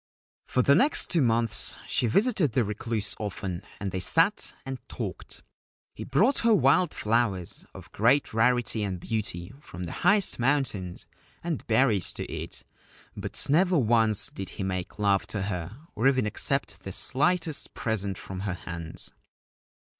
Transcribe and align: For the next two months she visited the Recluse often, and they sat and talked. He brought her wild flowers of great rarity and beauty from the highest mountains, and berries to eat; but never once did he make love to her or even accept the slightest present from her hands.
For 0.47 0.63
the 0.63 0.73
next 0.73 1.11
two 1.11 1.21
months 1.21 1.75
she 1.85 2.07
visited 2.07 2.53
the 2.53 2.63
Recluse 2.63 3.15
often, 3.19 3.61
and 3.79 3.91
they 3.91 3.99
sat 3.99 4.51
and 4.65 4.79
talked. 4.89 5.43
He 5.93 6.03
brought 6.05 6.39
her 6.39 6.55
wild 6.55 6.91
flowers 6.91 7.65
of 7.75 7.91
great 7.91 8.33
rarity 8.33 8.81
and 8.81 8.99
beauty 8.99 9.53
from 9.59 9.83
the 9.83 9.91
highest 10.01 10.39
mountains, 10.39 11.05
and 11.43 11.67
berries 11.67 12.13
to 12.13 12.27
eat; 12.31 12.63
but 13.15 13.45
never 13.47 13.77
once 13.77 14.31
did 14.31 14.49
he 14.57 14.63
make 14.63 14.97
love 14.97 15.27
to 15.27 15.43
her 15.43 15.77
or 15.93 16.07
even 16.07 16.25
accept 16.25 16.79
the 16.79 16.91
slightest 16.91 17.75
present 17.75 18.17
from 18.17 18.39
her 18.39 18.55
hands. 18.55 19.11